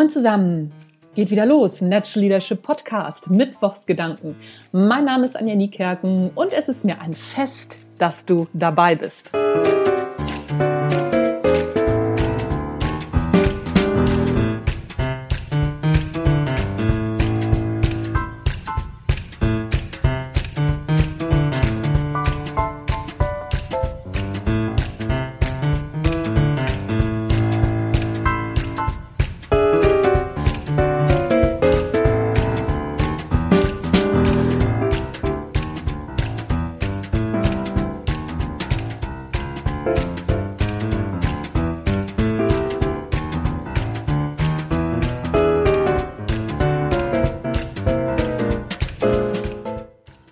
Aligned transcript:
Moin 0.00 0.08
zusammen! 0.08 0.72
Geht 1.14 1.30
wieder 1.30 1.44
los, 1.44 1.82
Natural 1.82 2.22
Leadership 2.22 2.62
Podcast, 2.62 3.28
Mittwochsgedanken. 3.28 4.34
Mein 4.72 5.04
Name 5.04 5.26
ist 5.26 5.36
Anja 5.36 5.54
Niekerken 5.54 6.30
und 6.34 6.54
es 6.54 6.70
ist 6.70 6.86
mir 6.86 6.98
ein 7.02 7.12
Fest, 7.12 7.76
dass 7.98 8.24
du 8.24 8.46
dabei 8.54 8.94
bist. 8.94 9.30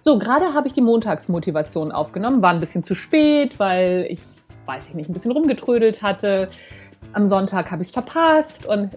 So, 0.08 0.18
gerade 0.18 0.54
habe 0.54 0.66
ich 0.66 0.72
die 0.72 0.80
Montagsmotivation 0.80 1.92
aufgenommen, 1.92 2.40
war 2.40 2.48
ein 2.48 2.60
bisschen 2.60 2.82
zu 2.82 2.94
spät, 2.94 3.58
weil 3.58 4.06
ich, 4.08 4.20
weiß 4.64 4.88
ich 4.88 4.94
nicht, 4.94 5.10
ein 5.10 5.12
bisschen 5.12 5.32
rumgetrödelt 5.32 6.02
hatte. 6.02 6.48
Am 7.12 7.28
Sonntag 7.28 7.70
habe 7.70 7.82
ich 7.82 7.88
es 7.88 7.92
verpasst 7.92 8.64
und 8.64 8.96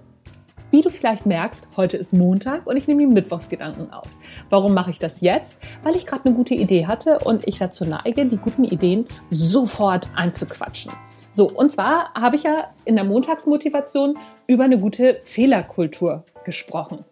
wie 0.69 0.81
du 0.81 0.89
vielleicht 0.89 1.25
merkst, 1.25 1.67
heute 1.75 1.97
ist 1.97 2.13
Montag 2.13 2.65
und 2.65 2.77
ich 2.77 2.87
nehme 2.87 3.01
die 3.01 3.13
Mittwochsgedanken 3.13 3.91
auf. 3.91 4.07
Warum 4.49 4.73
mache 4.73 4.91
ich 4.91 4.99
das 4.99 5.19
jetzt? 5.19 5.57
Weil 5.83 5.97
ich 5.97 6.05
gerade 6.05 6.23
eine 6.23 6.33
gute 6.33 6.53
Idee 6.53 6.87
hatte 6.87 7.19
und 7.25 7.45
ich 7.45 7.57
dazu 7.57 7.83
neige, 7.83 8.25
die 8.25 8.37
guten 8.37 8.63
Ideen 8.63 9.05
sofort 9.29 10.07
einzuquatschen. 10.15 10.93
So, 11.29 11.49
und 11.49 11.73
zwar 11.73 12.13
habe 12.13 12.37
ich 12.37 12.43
ja 12.43 12.69
in 12.85 12.95
der 12.95 13.03
Montagsmotivation 13.03 14.17
über 14.47 14.63
eine 14.63 14.79
gute 14.79 15.19
Fehlerkultur 15.25 16.23
gesprochen. 16.45 17.03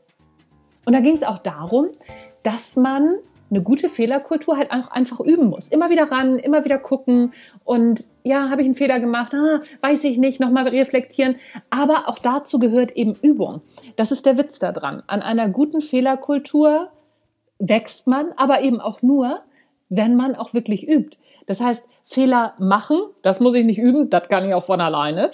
Und 0.85 0.93
da 0.93 1.01
ging 1.01 1.15
es 1.15 1.23
auch 1.23 1.39
darum, 1.39 1.87
dass 2.43 2.77
man 2.77 3.17
eine 3.49 3.61
gute 3.61 3.89
Fehlerkultur 3.89 4.57
halt 4.57 4.71
auch 4.71 4.91
einfach 4.91 5.19
üben 5.19 5.47
muss. 5.47 5.69
Immer 5.69 5.89
wieder 5.89 6.11
ran, 6.11 6.37
immer 6.37 6.65
wieder 6.65 6.77
gucken 6.77 7.33
und 7.63 8.05
ja, 8.23 8.49
habe 8.49 8.61
ich 8.61 8.65
einen 8.65 8.75
Fehler 8.75 8.99
gemacht, 8.99 9.33
ah, 9.33 9.61
weiß 9.81 10.03
ich 10.03 10.17
nicht, 10.17 10.39
nochmal 10.39 10.67
reflektieren. 10.67 11.35
Aber 11.69 12.07
auch 12.07 12.19
dazu 12.19 12.59
gehört 12.59 12.91
eben 12.91 13.15
Übung. 13.21 13.61
Das 13.95 14.11
ist 14.11 14.25
der 14.25 14.37
Witz 14.37 14.59
daran. 14.59 15.03
An 15.07 15.21
einer 15.21 15.49
guten 15.49 15.81
Fehlerkultur 15.81 16.89
wächst 17.57 18.07
man, 18.07 18.31
aber 18.37 18.61
eben 18.61 18.79
auch 18.79 19.01
nur, 19.01 19.41
wenn 19.89 20.15
man 20.15 20.35
auch 20.35 20.53
wirklich 20.53 20.87
übt. 20.87 21.17
Das 21.47 21.59
heißt, 21.59 21.83
Fehler 22.05 22.53
machen, 22.59 22.97
das 23.21 23.39
muss 23.39 23.55
ich 23.55 23.65
nicht 23.65 23.79
üben, 23.79 24.09
das 24.09 24.27
kann 24.29 24.47
ich 24.47 24.53
auch 24.53 24.63
von 24.63 24.81
alleine. 24.81 25.31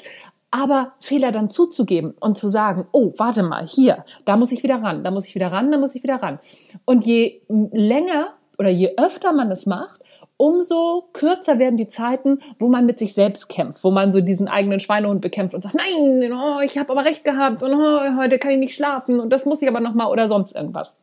Aber 0.55 0.93
Fehler 1.01 1.33
dann 1.33 1.49
zuzugeben 1.49 2.15
und 2.17 2.37
zu 2.37 2.47
sagen, 2.47 2.87
oh, 2.93 3.11
warte 3.17 3.43
mal, 3.43 3.67
hier, 3.67 4.05
da 4.23 4.37
muss 4.37 4.53
ich 4.53 4.63
wieder 4.63 4.81
ran, 4.81 5.03
da 5.03 5.11
muss 5.11 5.27
ich 5.27 5.35
wieder 5.35 5.51
ran, 5.51 5.69
da 5.69 5.77
muss 5.77 5.95
ich 5.95 6.03
wieder 6.03 6.23
ran. 6.23 6.39
Und 6.85 7.05
je 7.05 7.41
länger 7.49 8.29
oder 8.57 8.69
je 8.69 8.93
öfter 8.95 9.33
man 9.33 9.51
es 9.51 9.65
macht, 9.65 9.99
umso 10.37 11.09
kürzer 11.11 11.59
werden 11.59 11.75
die 11.75 11.89
Zeiten, 11.89 12.39
wo 12.57 12.69
man 12.69 12.85
mit 12.85 12.99
sich 12.99 13.13
selbst 13.13 13.49
kämpft, 13.49 13.83
wo 13.83 13.91
man 13.91 14.13
so 14.13 14.21
diesen 14.21 14.47
eigenen 14.47 14.79
Schweinehund 14.79 15.19
bekämpft 15.19 15.55
und 15.55 15.61
sagt, 15.61 15.75
nein, 15.75 16.31
oh, 16.31 16.61
ich 16.61 16.77
habe 16.77 16.89
aber 16.93 17.03
recht 17.03 17.25
gehabt 17.25 17.61
und 17.61 17.73
oh, 17.73 18.15
heute 18.17 18.39
kann 18.39 18.51
ich 18.51 18.57
nicht 18.57 18.75
schlafen 18.75 19.19
und 19.19 19.31
das 19.31 19.45
muss 19.45 19.61
ich 19.61 19.67
aber 19.67 19.81
noch 19.81 19.93
mal 19.93 20.07
oder 20.07 20.29
sonst 20.29 20.55
irgendwas. 20.55 20.95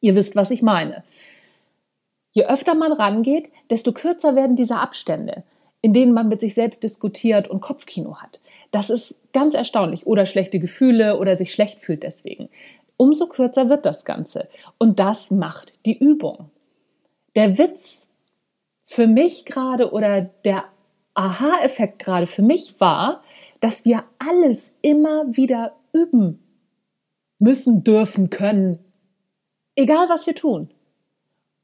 Ihr 0.00 0.16
wisst, 0.16 0.34
was 0.34 0.50
ich 0.50 0.62
meine. 0.62 1.04
Je 2.32 2.46
öfter 2.46 2.74
man 2.74 2.90
rangeht, 2.90 3.52
desto 3.70 3.92
kürzer 3.92 4.34
werden 4.34 4.56
diese 4.56 4.78
Abstände, 4.78 5.44
in 5.80 5.92
denen 5.92 6.12
man 6.12 6.26
mit 6.26 6.40
sich 6.40 6.54
selbst 6.54 6.82
diskutiert 6.82 7.46
und 7.46 7.60
Kopfkino 7.60 8.16
hat. 8.16 8.40
Das 8.74 8.90
ist 8.90 9.14
ganz 9.32 9.54
erstaunlich. 9.54 10.04
Oder 10.04 10.26
schlechte 10.26 10.58
Gefühle 10.58 11.20
oder 11.20 11.36
sich 11.36 11.52
schlecht 11.52 11.80
fühlt 11.80 12.02
deswegen. 12.02 12.48
Umso 12.96 13.28
kürzer 13.28 13.70
wird 13.70 13.86
das 13.86 14.04
Ganze. 14.04 14.48
Und 14.78 14.98
das 14.98 15.30
macht 15.30 15.86
die 15.86 15.96
Übung. 15.96 16.50
Der 17.36 17.56
Witz 17.56 18.08
für 18.84 19.06
mich 19.06 19.44
gerade 19.44 19.92
oder 19.92 20.22
der 20.22 20.64
Aha-Effekt 21.14 22.00
gerade 22.00 22.26
für 22.26 22.42
mich 22.42 22.80
war, 22.80 23.22
dass 23.60 23.84
wir 23.84 24.02
alles 24.18 24.74
immer 24.82 25.24
wieder 25.36 25.76
üben 25.92 26.42
müssen, 27.38 27.84
dürfen, 27.84 28.28
können. 28.28 28.80
Egal 29.76 30.08
was 30.08 30.26
wir 30.26 30.34
tun 30.34 30.74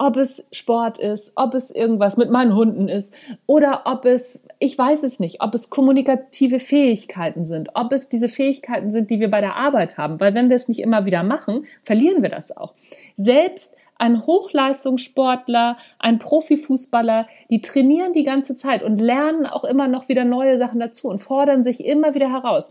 ob 0.01 0.17
es 0.17 0.43
Sport 0.51 0.99
ist, 0.99 1.33
ob 1.37 1.55
es 1.55 1.71
irgendwas 1.71 2.17
mit 2.17 2.31
meinen 2.31 2.55
Hunden 2.55 2.89
ist 2.89 3.13
oder 3.45 3.83
ob 3.85 4.07
es, 4.07 4.43
ich 4.63 4.77
weiß 4.77 5.05
es 5.05 5.19
nicht, 5.19 5.41
ob 5.41 5.55
es 5.55 5.71
kommunikative 5.71 6.59
Fähigkeiten 6.59 7.47
sind, 7.47 7.71
ob 7.75 7.93
es 7.93 8.11
diese 8.11 8.29
Fähigkeiten 8.29 8.93
sind, 8.93 9.11
die 9.11 9.19
wir 9.19 9.31
bei 9.31 9.41
der 9.41 9.57
Arbeit 9.57 9.97
haben. 9.97 10.21
Weil 10.21 10.35
wenn 10.35 10.51
wir 10.51 10.57
es 10.57 10.69
nicht 10.69 10.81
immer 10.81 11.07
wieder 11.07 11.23
machen, 11.23 11.65
verlieren 11.83 12.23
wir 12.23 12.29
das 12.29 12.55
auch. 12.55 12.75
Selbst 13.17 13.75
ein 13.97 14.27
Hochleistungssportler, 14.27 15.79
ein 15.99 16.19
Profifußballer, 16.19 17.27
die 17.49 17.63
trainieren 17.63 18.13
die 18.13 18.23
ganze 18.23 18.55
Zeit 18.55 18.83
und 18.83 19.01
lernen 19.01 19.47
auch 19.47 19.65
immer 19.65 19.89
noch 19.89 20.11
wieder 20.11 20.25
neue 20.25 20.59
Sachen 20.59 20.79
dazu 20.79 21.09
und 21.09 21.19
fordern 21.19 21.65
sich 21.65 21.83
immer 21.85 22.15
wieder 22.15 22.31
heraus. 22.31 22.69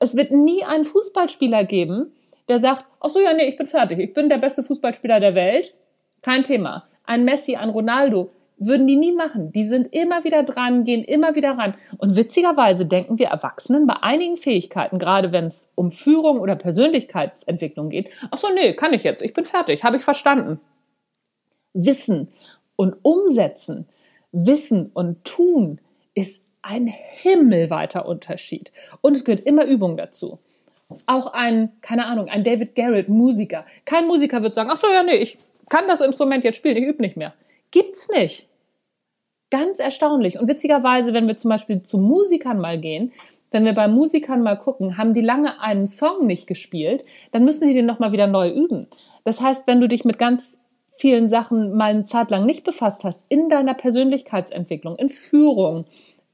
Es 0.00 0.16
wird 0.16 0.32
nie 0.32 0.64
einen 0.64 0.84
Fußballspieler 0.84 1.64
geben, 1.64 2.12
der 2.48 2.58
sagt, 2.58 2.84
ach 2.98 3.10
so, 3.10 3.20
ja, 3.20 3.32
nee, 3.32 3.48
ich 3.48 3.56
bin 3.56 3.66
fertig. 3.68 4.00
Ich 4.00 4.12
bin 4.12 4.28
der 4.28 4.38
beste 4.38 4.64
Fußballspieler 4.64 5.20
der 5.20 5.36
Welt 5.36 5.72
kein 6.22 6.42
Thema. 6.42 6.84
Ein 7.04 7.24
Messi, 7.24 7.54
ein 7.54 7.70
Ronaldo 7.70 8.30
würden 8.58 8.86
die 8.86 8.96
nie 8.96 9.12
machen. 9.12 9.52
Die 9.52 9.66
sind 9.66 9.92
immer 9.92 10.24
wieder 10.24 10.42
dran, 10.42 10.84
gehen 10.84 11.04
immer 11.04 11.34
wieder 11.34 11.56
ran. 11.56 11.74
Und 11.98 12.16
witzigerweise 12.16 12.86
denken 12.86 13.18
wir 13.18 13.28
Erwachsenen 13.28 13.86
bei 13.86 14.02
einigen 14.02 14.36
Fähigkeiten, 14.36 14.98
gerade 14.98 15.32
wenn 15.32 15.46
es 15.46 15.70
um 15.74 15.90
Führung 15.90 16.40
oder 16.40 16.56
Persönlichkeitsentwicklung 16.56 17.90
geht, 17.90 18.10
ach 18.30 18.38
so, 18.38 18.48
nee, 18.54 18.74
kann 18.74 18.92
ich 18.92 19.02
jetzt, 19.04 19.22
ich 19.22 19.32
bin 19.32 19.44
fertig, 19.44 19.84
habe 19.84 19.96
ich 19.96 20.02
verstanden. 20.02 20.60
Wissen 21.72 22.28
und 22.76 22.96
umsetzen, 23.02 23.88
Wissen 24.32 24.90
und 24.92 25.24
tun 25.24 25.80
ist 26.14 26.42
ein 26.62 26.86
himmelweiter 26.86 28.06
Unterschied. 28.06 28.72
Und 29.00 29.16
es 29.16 29.24
gehört 29.24 29.46
immer 29.46 29.64
Übung 29.64 29.96
dazu 29.96 30.38
auch 31.06 31.32
ein, 31.32 31.70
keine 31.80 32.06
Ahnung, 32.06 32.28
ein 32.28 32.44
David 32.44 32.74
Garrett, 32.74 33.08
Musiker. 33.08 33.64
Kein 33.84 34.06
Musiker 34.06 34.42
wird 34.42 34.54
sagen, 34.54 34.70
ach 34.72 34.76
so, 34.76 34.86
ja, 34.88 35.02
nee, 35.02 35.16
ich 35.16 35.36
kann 35.68 35.86
das 35.86 36.00
Instrument 36.00 36.44
jetzt 36.44 36.56
spielen, 36.56 36.76
ich 36.76 36.86
übe 36.86 37.02
nicht 37.02 37.16
mehr. 37.16 37.34
Gibt's 37.70 38.08
nicht. 38.08 38.47
Ganz 39.50 39.78
erstaunlich. 39.78 40.38
Und 40.38 40.48
witzigerweise, 40.48 41.14
wenn 41.14 41.26
wir 41.26 41.36
zum 41.36 41.48
Beispiel 41.50 41.82
zu 41.82 41.98
Musikern 41.98 42.58
mal 42.58 42.78
gehen, 42.78 43.12
wenn 43.50 43.64
wir 43.64 43.72
bei 43.72 43.88
Musikern 43.88 44.42
mal 44.42 44.56
gucken, 44.56 44.98
haben 44.98 45.14
die 45.14 45.22
lange 45.22 45.60
einen 45.60 45.86
Song 45.86 46.26
nicht 46.26 46.46
gespielt, 46.46 47.04
dann 47.32 47.44
müssen 47.44 47.66
die 47.66 47.74
den 47.74 47.86
nochmal 47.86 48.12
wieder 48.12 48.26
neu 48.26 48.50
üben. 48.50 48.88
Das 49.24 49.40
heißt, 49.40 49.66
wenn 49.66 49.80
du 49.80 49.88
dich 49.88 50.04
mit 50.04 50.18
ganz 50.18 50.58
vielen 50.96 51.28
Sachen 51.28 51.74
mal 51.74 51.90
eine 51.90 52.04
Zeit 52.04 52.30
lang 52.30 52.44
nicht 52.44 52.64
befasst 52.64 53.04
hast, 53.04 53.20
in 53.28 53.48
deiner 53.48 53.74
Persönlichkeitsentwicklung, 53.74 54.96
in 54.96 55.08
Führung, 55.08 55.86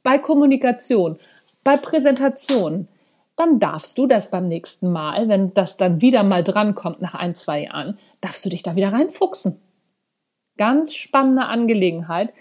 bei 0.03 0.19
Kommunikation, 0.19 1.19
bei 1.63 1.77
Präsentation, 1.77 2.89
dann 3.37 3.59
darfst 3.59 3.99
du 3.99 4.07
das 4.07 4.31
beim 4.31 4.49
nächsten 4.49 4.91
Mal, 4.91 5.29
wenn 5.29 5.53
das 5.55 5.77
dann 5.77 6.01
wieder 6.01 6.23
mal 6.23 6.45
drankommt 6.45 7.03
nach 7.03 7.15
ein, 7.15 7.35
zwei 7.35 7.65
Jahren, 7.65 7.99
darfst 8.21 8.45
du 8.45 8.49
dich 8.49 8.63
da 8.63 8.77
wieder 8.77 8.93
reinfuchsen. 8.93 9.61
Ganz 10.57 10.95
spannende 10.95 11.47
Angelegenheit, 11.47 12.33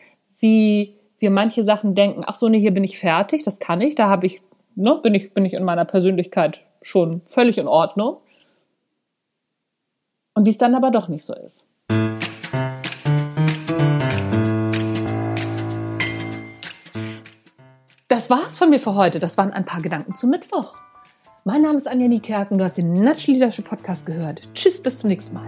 wie 0.43 0.99
wir 1.17 1.31
manche 1.31 1.63
Sachen 1.63 1.95
denken, 1.95 2.23
ach 2.27 2.35
so, 2.35 2.49
nee, 2.49 2.59
hier 2.59 2.73
bin 2.73 2.83
ich 2.83 2.99
fertig, 2.99 3.43
das 3.43 3.57
kann 3.57 3.79
ich, 3.81 3.95
da 3.95 4.09
habe 4.09 4.27
ich, 4.27 4.43
ne, 4.75 4.99
bin 5.01 5.15
ich, 5.15 5.33
bin 5.33 5.45
ich 5.45 5.53
in 5.53 5.63
meiner 5.63 5.85
Persönlichkeit 5.85 6.67
schon 6.81 7.21
völlig 7.23 7.57
in 7.57 7.67
Ordnung. 7.67 8.17
Und 10.35 10.45
wie 10.45 10.49
es 10.49 10.57
dann 10.57 10.75
aber 10.75 10.91
doch 10.91 11.07
nicht 11.07 11.23
so 11.23 11.33
ist. 11.33 11.67
Das 18.09 18.29
war's 18.29 18.57
von 18.57 18.69
mir 18.69 18.79
für 18.79 18.95
heute. 18.95 19.19
Das 19.19 19.37
waren 19.37 19.51
ein 19.53 19.65
paar 19.65 19.81
Gedanken 19.81 20.15
zum 20.15 20.29
Mittwoch. 20.29 20.75
Mein 21.45 21.61
Name 21.61 21.77
ist 21.77 21.87
Anja 21.87 22.07
Niekerken. 22.07 22.57
Du 22.57 22.63
hast 22.63 22.77
den 22.77 22.93
Nudge 22.93 23.31
Leadership 23.31 23.69
Podcast 23.69 24.05
gehört. 24.05 24.41
Tschüss, 24.53 24.81
bis 24.81 24.97
zum 24.97 25.09
nächsten 25.09 25.33
Mal. 25.35 25.45